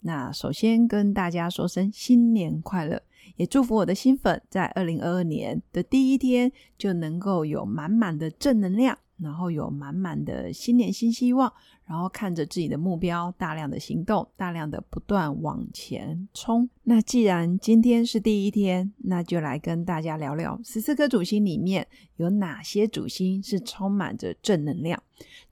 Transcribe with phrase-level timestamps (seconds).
[0.00, 3.02] 那首先跟大家说声新年快乐，
[3.36, 11.52] 也祝福我的新粉在二零二二年的第一天就能够有满满的正能量，然后有满满的新年新希望，
[11.84, 16.68] 然后看着自己的目标，大量的行动，大量的不断往前冲。
[16.84, 21.86] 那既然今天是第一天，那就来跟大家聊聊十四颗主星里面
[22.16, 25.02] 有哪些主星是充满着正能量，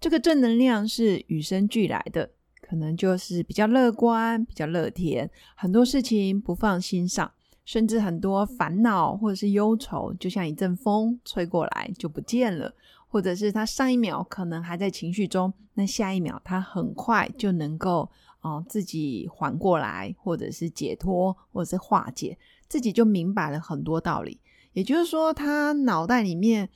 [0.00, 2.30] 这个正能量是与生俱来的。
[2.68, 7.30] 可能就是比较乐观、比较乐天，很多事情不放心上，
[7.64, 12.74] 甚至很多烦恼或者是忧愁，就像一阵风吹过来就不见了，
[13.08, 18.10] 或者是他上一秒可能还在情绪中，那下一秒他很快就能够
[18.42, 22.36] 哦自己缓过来，或者是解脱，或者是化解，
[22.68, 24.38] 自己就明白了很多道理。
[24.74, 26.68] 也就是说，他脑袋里面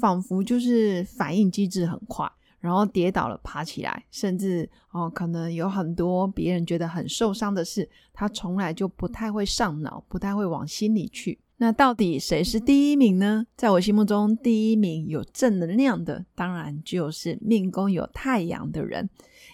[0.00, 2.30] 仿佛就是反应机制很快。
[2.60, 11.40] 然后跌倒了，爬起来，甚至哦，可能有很多别人觉得很受伤的事，他从来就不太会上脑，不太会往心里去。
[11.56, 13.46] 那到底谁是第一名呢？
[13.54, 19.08] 在我心目中，第一名有正能量的，当然就是命宫有太阳的人。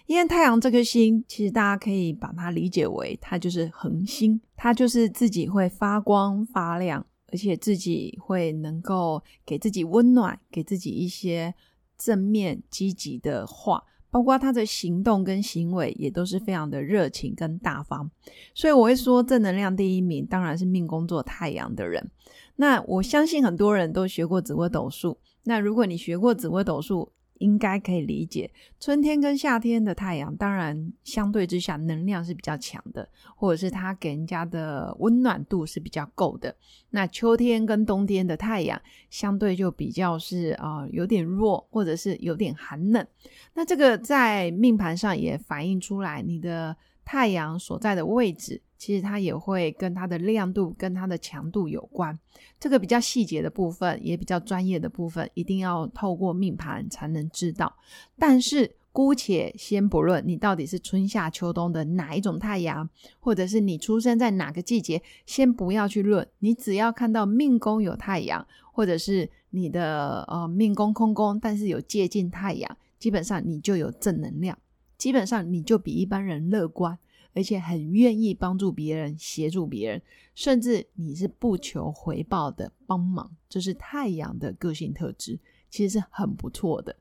[0.07, 11.55] 因为太阳这颗星，其实大家可以把它理解为，它就是恒星，它就是自己会发光发亮，而且自己会能够给自己温暖，给自己一些。
[11.99, 18.11] 正面积极的话，包括他的行动跟行为也都是非常的热情跟大方，
[18.55, 22.11] 所以我会说正能量第一名当然是命宫做太阳的人。
[22.57, 36.55] 那我相信很多人都学过紫微斗数，那如果你学过紫微斗数，应该可以理解，春天跟夏天的太阳，当然相对之下能量是比较强的，或者是它给人家的温暖度是比较够的。
[36.91, 38.81] 那秋天跟冬天的太阳，
[39.11, 43.07] 相对就比较是啊有点弱，或者是有点寒冷。
[43.55, 48.63] 那这个在命盘上也反映出来，你的太阳所在的位置。
[48.79, 52.19] 其实它也会跟它的亮度、跟它的强度有关。
[52.59, 57.75] 这个比较细节的部分，也比较专业的部分，一定要透过命盘才能知道。
[58.19, 62.89] 但是姑且先不论你到底是春夏秋冬的哪一种太阳，
[63.21, 66.27] 或者是你出生在哪个季节，先不要去论。
[66.39, 74.59] 你只要看到命宫有太阳，或者是你的呃命宫空宫，但是有接近太阳，基本上你就有正能量，
[74.97, 76.99] 基本上你就比一般人乐观。
[77.37, 80.01] 而且很愿意帮助别人、协助别人，
[80.35, 85.39] 甚至你是不求回报的帮忙，这是太阳的个性特质，
[85.69, 86.97] 其实是很不错的。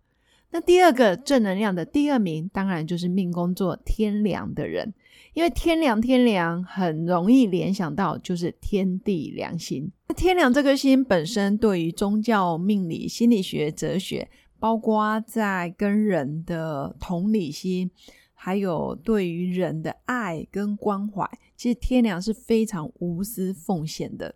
[0.52, 4.94] 那第二个正能量的第二名，当然就是命宫作天良的人，
[5.34, 9.90] 因为天良天良很容易联想到就是天地良心。
[10.10, 14.30] 那天良这颗星本身对于宗教、命理、心理学、哲学，
[14.60, 17.90] 包括在跟人的同理心。
[18.46, 24.36] 还有对于人的爱跟关怀，其实天良是非常无私奉献的。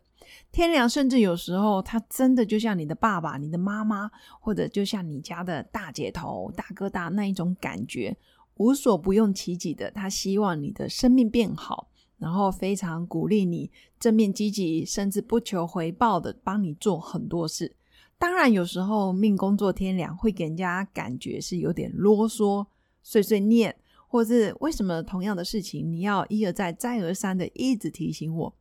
[0.52, 4.10] 天良甚至有时候，他真的就像你的爸爸、你的妈妈，
[4.40, 8.18] 或者就像你家的大姐头、大哥大那一种感觉，
[8.56, 9.92] 无所不用其极的。
[9.92, 13.70] 他希望你的生命变好，然后非常鼓励你
[14.00, 17.76] 正面积极，甚至不求回报的帮你做很多事。
[18.18, 22.66] 当然，有时候命工作天良会给人家感觉是有点啰嗦、
[23.04, 23.76] 碎碎念。
[24.10, 28.54] 或是为什么同样的事情你要一而再再而三的一直提醒我？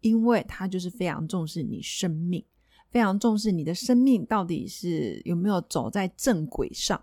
[0.00, 2.44] 因为他就是非常重视你生命，
[2.90, 7.02] 非常重视你的生命到底是有没有走在正轨上。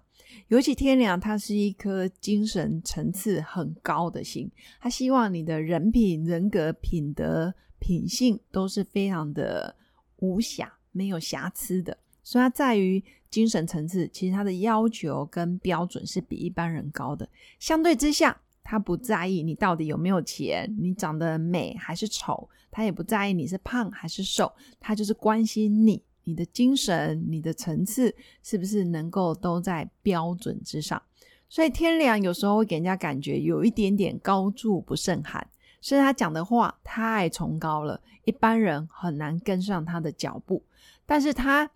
[0.49, 9.75] 尤其天良，它是一颗精神层次很高的心，他希望你的人品、人格、品德、品性都是非常的
[10.17, 11.97] 无瑕、没有瑕疵的。
[12.23, 17.27] 所以它在于精神层次，其实他的要求跟标准是比一般人高的。
[17.59, 28.13] 相对之下，他不在意你到底有没有钱，你长得美还是丑，他也不在意你是胖还是瘦，他就是关心你，你的精神、你的层次
[28.43, 31.01] 是不是能够都在标准之上。
[31.49, 35.47] 所以天良有时候会给人家感觉有一点点高处不胜寒，
[35.81, 40.63] 是他讲的话太崇高了，一般人很难跟上他的脚步，
[41.05, 41.69] 但是他。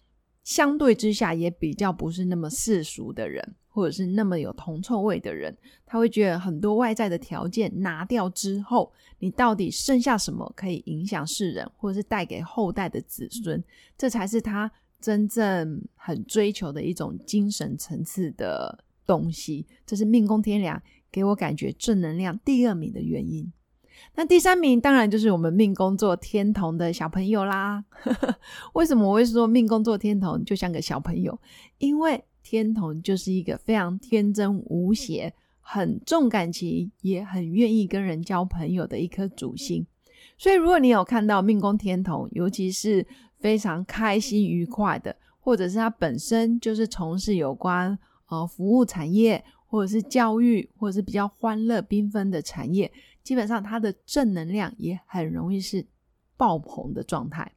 [0.43, 5.55] 相对之下，也比较不是那么世俗的人，或者是那么有铜臭味的人，
[5.85, 13.63] 他会觉得很多外在的条件拿掉之后，你到底剩下什么可以影响世人，或者是带给后代的子孙？
[13.97, 19.67] 这才是他真正很追求的一种精神层次的东西。
[19.85, 23.51] 这是命宫天梁给我感觉正能量第二名的原因。
[24.15, 27.83] 那第三名当然就是我们命宫做天同的小朋友啦。
[28.73, 31.39] 为什么我会说命宫做天同就像个小朋友？
[31.77, 39.85] 因为天同就是一个非常天真无邪、很重感情，也很愿意跟人交朋友的一颗主星。
[40.37, 43.05] 所以，如果你有看到命宫天同，尤其是
[43.39, 52.91] 非常开心愉快的，或者是他本身就是从事有关呃服务产业，或者是教育，或者是比较欢乐缤纷的产业，
[53.23, 55.85] 基本上他的正能量也很容易是
[56.37, 57.51] 爆棚的状态。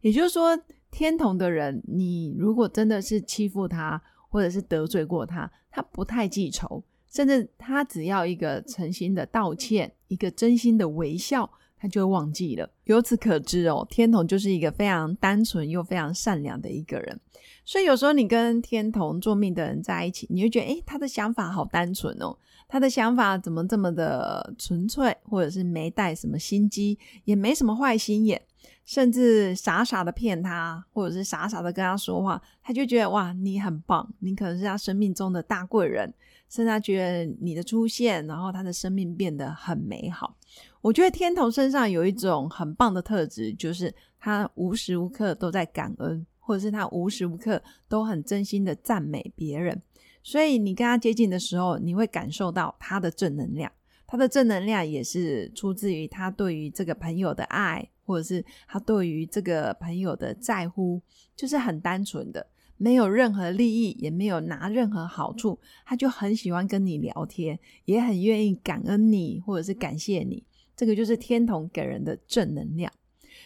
[0.00, 0.58] 也就是说，
[0.90, 11.50] 天同的人，你如果真的是欺负他，或者是得罪过他，他不太记仇，甚至他只要一个诚心的道歉，一个真心的微笑，
[11.84, 12.66] 他就会忘记了。
[12.84, 17.20] 由此可知哦，天童就是一个非常单纯又非常善良的一个人。
[17.62, 22.34] 所以有时候你跟天童做命的人在一起，你会觉得，诶，他的想法好单纯哦，
[22.66, 28.40] 他的想法怎么这么的纯粹，或者是没带什么心机，也没什么坏心眼。
[28.86, 36.12] 甚至傻傻的骗他，或者是傻傻的跟他说话，他就觉得哇，你很棒，你可能是他生命中的大贵人，
[36.48, 40.36] 甚至他觉得你的出现，然后他的生命变得很美好。
[40.80, 49.82] 我觉得天童身上有一种很棒的特质，就是他无时无刻都在感恩，或者是他无时无刻都很真心的赞美别人。
[50.22, 53.70] 所以你跟他接近的时候，你会感受到他的正能量，
[54.06, 57.90] 他的正能量也是出自于他对于这个朋友的爱。
[58.06, 61.00] 或者是他对于这个朋友的在乎，
[61.34, 62.46] 就是很单纯的，
[62.76, 70.44] 没有任何利益，也没有拿任何好处，他就很喜欢跟你聊天，也很愿意感恩你，或者是感谢你。
[70.76, 72.92] 这个就是天同给人的正能量。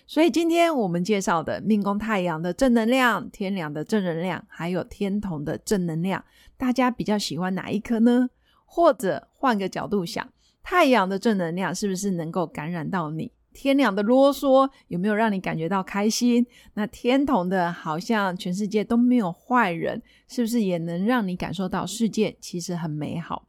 [0.06, 6.24] 所以今天我们介绍的命宫太阳的正能量、天梁的正能量，还有天同的正能量，
[6.56, 8.30] 大家比较喜欢哪一颗呢？
[8.64, 10.26] 或者换个角度想，
[10.62, 13.32] 太阳的正能量是不是能够感染到你？
[13.52, 16.46] 天亮的啰嗦有没有让你感觉到开心？
[16.74, 23.44] 那天同的好像全世界都没有坏人，是不是也能让你感受到世界其实很美好？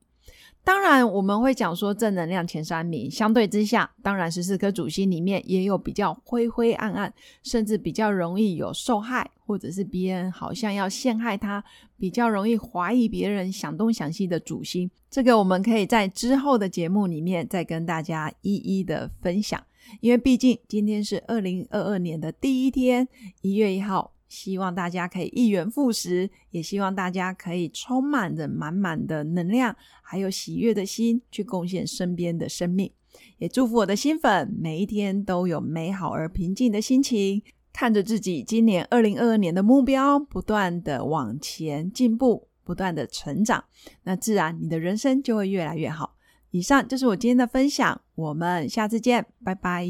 [0.61, 7.11] 当然，我们会讲说正能量前三名，相对之下，当然十四颗主星里面也有比较灰灰暗暗，
[7.43, 11.63] 甚至比较容易有受害，或者是别人好像要陷害他，
[11.97, 14.89] 比较容易怀疑别人想东想西的主星。
[15.09, 19.63] 这个我们可以在之后的节目里面再跟大家一一的分享。
[20.01, 23.07] 因为毕竟今天是二零二二年的第一天，
[23.41, 32.91] 一月一号，希望大家可以一元复始，也希望大家可以充满着满满的能量，还有喜悦的心去贡献身边的生命。
[33.39, 37.41] 也祝福我的新粉每一天都有美好而平静的心情，
[37.73, 43.63] 看着自己今年二零二二年的目标不断的往前进步，不断的成长，
[44.03, 46.15] 那自然你的人生就会越来越好。
[46.51, 49.87] 以上就是我今天的分享，我们下次见，拜拜。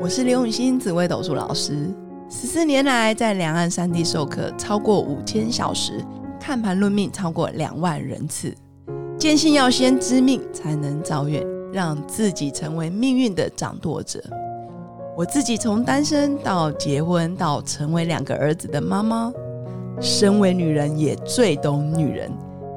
[0.00, 1.90] 我是刘永新紫微斗数老师，
[2.30, 6.02] 十四年来在两岸三地授课超过五千小时，
[6.40, 8.54] 看盘论命超过两万人次，
[9.18, 14.18] 坚信要先知命才能造运，让自己成为命运的掌舵者。
[15.14, 19.30] 我自己从单身到结婚，到成为两个儿子的妈妈，
[20.00, 22.32] 身为女人也最懂女人。